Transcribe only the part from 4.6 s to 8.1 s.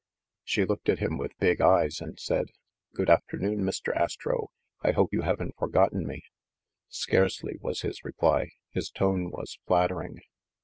I hope you haven't forgotten me." "Scarcely," was his